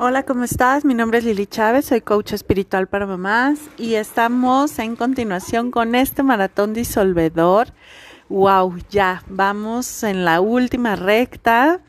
Hola, 0.00 0.22
¿cómo 0.22 0.44
estás? 0.44 0.84
Mi 0.84 0.94
nombre 0.94 1.18
es 1.18 1.24
Lili 1.24 1.48
Chávez, 1.48 1.86
soy 1.86 2.02
coach 2.02 2.32
espiritual 2.32 2.86
para 2.86 3.04
mamás 3.04 3.58
y 3.76 3.94
estamos 3.94 4.78
en 4.78 4.94
continuación 4.94 5.72
con 5.72 5.96
este 5.96 6.22
maratón 6.22 6.72
disolvedor. 6.72 7.72
Wow, 8.28 8.76
ya 8.90 9.24
vamos 9.26 10.04
en 10.04 10.24
la 10.24 10.40
última 10.40 10.94
recta, 10.94 11.80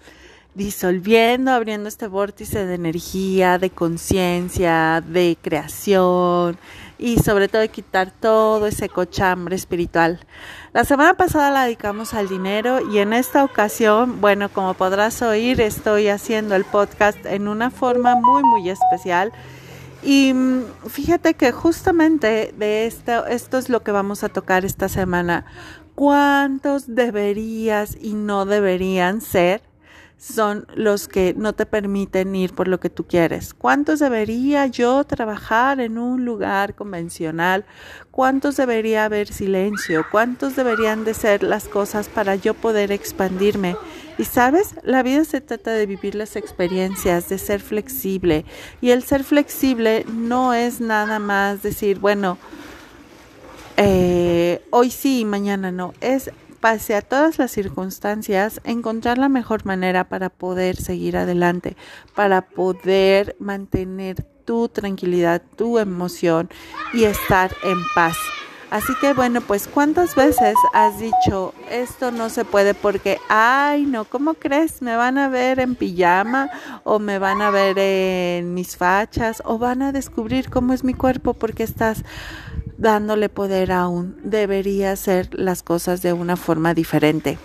disolviendo, 0.56 1.52
abriendo 1.52 1.88
este 1.88 2.08
vórtice 2.08 2.66
de 2.66 2.74
energía, 2.74 3.60
de 3.60 3.70
conciencia, 3.70 5.04
de 5.08 5.38
creación 5.40 6.58
y 7.00 7.18
sobre 7.18 7.48
todo 7.48 7.68
quitar 7.72 8.12
todo 8.12 8.68
ese 8.68 8.90
cochambre 8.90 9.56
espiritual. 9.56 10.20
La 10.74 10.84
semana 10.84 11.16
pasada 11.16 11.50
la 11.50 11.64
dedicamos 11.64 12.14
al 12.14 12.28
dinero 12.28 12.80
y 12.92 13.00
en 13.00 13.14
esta 13.14 13.44
ocasión, 13.44 14.22
bueno, 14.22 14.50
como 14.50 14.74
podrás 14.74 15.22
oír, 15.22 15.62
estoy 15.62 16.10
haciendo 16.10 16.56
el 16.56 16.66
podcast 16.66 17.26
en 17.26 17.48
una 17.48 17.72
forma 17.72 18.16
muy, 18.16 18.44
muy 18.44 18.70
especial. 18.70 19.32
Y 20.04 20.34
mm, 20.34 20.64
fíjate 20.88 21.34
que 21.34 21.52
justamente 21.52 22.54
de 22.58 22.86
esto, 22.86 23.26
esto 23.26 23.58
es 23.58 23.70
lo 23.70 23.82
que 23.82 23.92
vamos 23.92 24.24
a 24.24 24.30
tocar 24.30 24.66
esta 24.66 24.90
semana. 24.90 25.46
¿Cuántos 25.96 26.96
deberías 26.96 27.98
y 28.00 28.14
no 28.14 28.46
deberían 28.46 29.22
ser 29.22 29.69
son 30.20 30.68
los 30.76 31.08
que 31.08 31.34
no 31.38 31.54
te 31.54 31.66
permiten 31.66 32.36
ir 32.36 32.54
por 32.54 32.68
lo 32.68 32.82
que 32.82 32.90
tú 32.90 33.08
quieres. 33.08 33.54
¿Cuántos 33.54 34.00
debería 34.00 34.68
yo 34.68 35.06
trabajar 35.06 35.80
en 35.80 35.98
un 35.98 36.26
lugar 36.26 36.76
convencional? 36.76 37.66
¿Cuántos 38.12 38.58
debería 38.58 39.06
haber 39.06 39.30
silencio? 39.30 40.06
¿Cuántos 40.12 40.58
deberían 40.58 41.06
de 41.06 41.14
ser 41.14 41.42
las 41.42 41.70
cosas 41.70 42.10
para 42.10 42.36
yo 42.36 42.54
poder 42.54 42.92
expandirme? 42.92 43.78
Y 44.18 44.26
sabes, 44.26 44.76
la 44.84 45.04
vida 45.04 45.24
se 45.24 45.40
trata 45.40 45.72
de 45.72 45.86
vivir 45.86 46.16
las 46.16 46.36
experiencias, 46.36 47.30
de 47.30 47.38
ser 47.38 47.62
flexible. 47.62 48.44
Y 48.82 48.90
el 48.90 49.04
ser 49.04 49.24
flexible 49.24 50.06
no 50.14 50.54
es 50.54 50.82
nada 50.82 51.20
más 51.20 51.64
decir, 51.64 52.00
bueno, 52.00 52.38
eh, 53.78 54.62
hoy 54.72 54.92
sí 54.92 55.24
mañana 55.24 55.72
no. 55.72 55.94
Es 56.02 56.30
pase 56.60 56.96
a 56.96 57.02
todas 57.02 57.40
las 57.40 57.52
circunstancias, 57.52 58.62
encontrar 58.64 59.18
la 59.18 59.30
mejor 59.30 59.66
manera 59.66 60.10
para 60.10 60.30
poder 60.30 60.76
seguir 60.76 61.18
adelante, 61.18 61.76
para 62.16 62.42
poder 62.42 63.36
mantener 63.40 64.24
tu 64.46 64.68
tranquilidad, 64.68 65.42
tu 65.56 65.78
emoción 65.80 66.50
y 66.94 67.04
estar 67.04 67.52
en 67.64 67.78
paz. 67.94 68.18
Así 68.72 68.94
que 69.02 69.14
bueno, 69.14 69.42
pues 69.42 69.68
cuántas 69.68 70.16
veces 70.16 70.56
has 70.74 71.00
dicho, 71.00 71.56
esto 71.72 72.12
no 72.12 72.30
se 72.30 72.46
puede 72.46 72.76
porque, 72.76 73.18
ay, 73.28 73.86
no, 73.88 74.06
¿cómo 74.06 74.36
crees? 74.36 74.84
Me 74.84 74.96
van 74.96 75.18
a 75.18 75.28
ver 75.28 75.60
en 75.60 75.74
pijama 75.74 76.52
o 76.84 77.00
me 77.00 77.18
van 77.18 77.42
a 77.42 77.50
ver 77.50 77.80
en 77.80 78.54
mis 78.54 78.78
fachas 78.78 79.42
o 79.44 79.58
van 79.58 79.82
a 79.82 79.92
descubrir 79.92 80.52
cómo 80.52 80.74
es 80.74 80.84
mi 80.84 80.94
cuerpo 80.94 81.34
porque 81.34 81.64
estás 81.64 82.04
dándole 82.80 83.30
poder 83.30 83.72
aún. 83.72 84.16
Debería 84.24 84.96
ser 84.96 85.30
las 85.34 85.64
cosas 85.64 86.02
de 86.02 86.14
una 86.14 86.36
forma 86.38 86.74
diferente. 86.74 87.38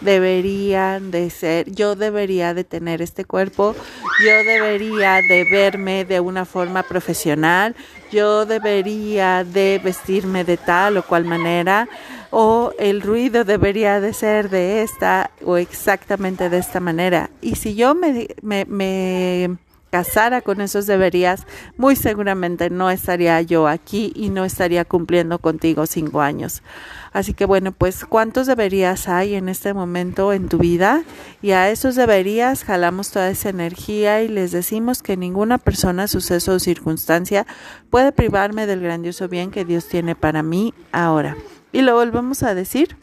Deberían 0.00 1.10
de 1.10 1.28
ser, 1.28 1.70
yo 1.70 1.94
debería 1.94 2.54
de 2.54 2.64
tener 2.64 3.02
este 3.02 3.26
cuerpo, 3.26 3.76
yo 4.24 4.50
debería 4.50 5.16
de 5.16 5.44
verme 5.50 6.06
de 6.06 6.20
una 6.20 6.46
forma 6.46 6.82
profesional, 6.82 7.76
yo 8.10 8.46
debería 8.46 9.44
de 9.44 9.78
vestirme 9.84 10.44
de 10.44 10.56
tal 10.56 10.96
o 10.96 11.02
cual 11.02 11.26
manera, 11.26 11.86
o 12.30 12.72
el 12.78 13.02
ruido 13.02 13.44
debería 13.44 14.00
de 14.00 14.14
ser 14.14 14.48
de 14.48 14.82
esta 14.82 15.32
o 15.44 15.58
exactamente 15.58 16.48
de 16.48 16.58
esta 16.58 16.80
manera. 16.80 17.28
Y 17.42 17.56
si 17.56 17.74
yo 17.74 17.94
me, 17.94 18.26
me 18.40 19.58
casara 19.90 20.40
con 20.40 20.60
esos 20.60 20.86
deberías, 20.86 21.46
muy 21.76 21.96
seguramente 21.96 22.70
no 22.70 22.90
estaría 22.90 23.40
yo 23.42 23.68
aquí 23.68 24.12
y 24.14 24.30
no 24.30 24.44
estaría 24.44 24.84
cumpliendo 24.84 25.38
contigo 25.38 25.86
cinco 25.86 26.20
años. 26.20 26.62
Así 27.12 27.34
que 27.34 27.44
bueno, 27.44 27.72
pues 27.72 28.04
cuántos 28.04 28.46
deberías 28.46 29.08
hay 29.08 29.34
en 29.34 29.48
este 29.48 29.74
momento 29.74 30.32
en 30.32 30.48
tu 30.48 30.58
vida 30.58 31.02
y 31.42 31.50
a 31.50 31.68
esos 31.70 31.96
deberías 31.96 32.64
jalamos 32.64 33.10
toda 33.10 33.30
esa 33.30 33.48
energía 33.48 34.22
y 34.22 34.28
les 34.28 34.52
decimos 34.52 35.02
que 35.02 35.16
ninguna 35.16 35.58
persona, 35.58 36.06
suceso 36.06 36.52
o 36.52 36.58
circunstancia 36.60 37.46
puede 37.90 38.12
privarme 38.12 38.66
del 38.66 38.80
grandioso 38.80 39.28
bien 39.28 39.50
que 39.50 39.64
Dios 39.64 39.88
tiene 39.88 40.14
para 40.14 40.42
mí 40.42 40.72
ahora. 40.92 41.36
Y 41.72 41.82
lo 41.82 41.94
volvemos 41.94 42.42
a 42.42 42.54
decir. 42.54 42.96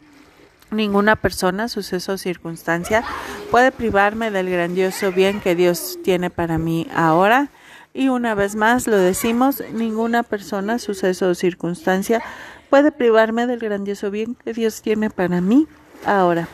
Ninguna 0.70 1.16
persona, 1.16 1.66
suceso 1.68 2.12
o 2.12 2.18
circunstancia 2.18 3.02
puede 3.50 3.72
privarme 3.72 4.30
del 4.30 4.50
grandioso 4.50 5.12
bien 5.12 5.40
que 5.40 5.54
Dios 5.54 5.98
tiene 6.02 6.30
para 6.30 6.58
mí 6.58 6.86
ahora. 6.94 7.50
Y 7.94 8.08
una 8.08 8.34
vez 8.34 8.54
más 8.54 8.86
lo 8.86 8.96
decimos, 8.96 9.62
ninguna 9.72 10.22
persona, 10.22 10.78
suceso 10.78 11.30
o 11.30 11.34
circunstancia 11.34 12.22
puede 12.70 12.92
privarme 12.92 13.46
del 13.46 13.60
grandioso 13.60 14.10
bien 14.10 14.34
que 14.34 14.52
Dios 14.52 14.82
tiene 14.82 15.10
para 15.10 15.40
mí 15.40 15.66
ahora. 16.04 16.48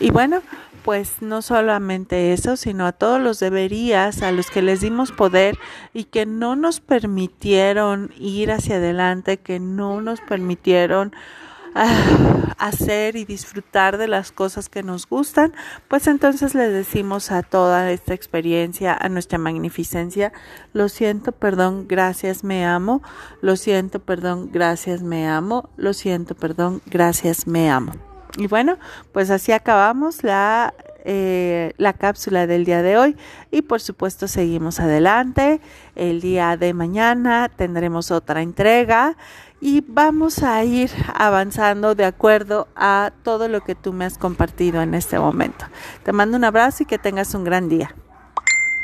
Y 0.00 0.10
bueno, 0.10 0.42
pues 0.82 1.20
no 1.20 1.42
solamente 1.42 2.32
eso, 2.32 2.56
sino 2.56 2.86
a 2.86 2.92
todos 2.92 3.20
los 3.20 3.38
deberías, 3.40 4.22
a 4.22 4.32
los 4.32 4.50
que 4.50 4.62
les 4.62 4.80
dimos 4.80 5.12
poder 5.12 5.58
y 5.92 6.04
que 6.04 6.24
no 6.24 6.56
nos 6.56 6.80
permitieron 6.80 8.10
ir 8.18 8.50
hacia 8.50 8.76
adelante, 8.76 9.36
que 9.36 9.60
no 9.60 10.00
nos 10.00 10.20
permitieron 10.22 11.12
Hacer 12.58 13.16
y 13.16 13.24
disfrutar 13.24 13.98
de 13.98 14.08
las 14.08 14.32
cosas 14.32 14.68
que 14.68 14.82
nos 14.82 15.08
gustan, 15.08 15.54
pues 15.86 16.06
entonces 16.08 16.54
le 16.54 16.68
decimos 16.68 17.30
a 17.30 17.42
toda 17.42 17.92
esta 17.92 18.14
experiencia, 18.14 18.96
a 18.98 19.08
nuestra 19.08 19.38
magnificencia, 19.38 20.32
lo 20.72 20.88
siento, 20.88 21.32
perdón, 21.32 21.86
gracias, 21.86 22.42
me 22.42 22.66
amo, 22.66 23.00
lo 23.42 23.56
siento, 23.56 24.00
perdón, 24.00 24.50
gracias, 24.52 25.02
me 25.02 25.28
amo, 25.28 25.68
lo 25.76 25.92
siento, 25.92 26.34
perdón, 26.34 26.82
gracias, 26.86 27.46
me 27.46 27.70
amo. 27.70 27.92
Y 28.36 28.46
bueno, 28.46 28.78
pues 29.12 29.30
así 29.30 29.52
acabamos 29.52 30.22
la 30.22 30.74
eh, 31.10 31.72
la 31.78 31.94
cápsula 31.94 32.46
del 32.46 32.66
día 32.66 32.82
de 32.82 32.98
hoy 32.98 33.16
y 33.50 33.62
por 33.62 33.80
supuesto 33.80 34.28
seguimos 34.28 34.78
adelante. 34.78 35.62
El 35.96 36.20
día 36.20 36.58
de 36.58 36.74
mañana 36.74 37.48
tendremos 37.48 38.10
otra 38.10 38.42
entrega 38.42 39.16
y 39.58 39.82
vamos 39.88 40.42
a 40.42 40.62
ir 40.64 40.90
avanzando 41.14 41.94
de 41.94 42.04
acuerdo 42.04 42.68
a 42.76 43.12
todo 43.22 43.48
lo 43.48 43.62
que 43.62 43.74
tú 43.74 43.94
me 43.94 44.04
has 44.04 44.18
compartido 44.18 44.82
en 44.82 44.92
este 44.92 45.18
momento. 45.18 45.64
Te 46.02 46.12
mando 46.12 46.36
un 46.36 46.44
abrazo 46.44 46.82
y 46.82 46.86
que 46.86 46.98
tengas 46.98 47.34
un 47.34 47.42
gran 47.42 47.70
día. 47.70 47.94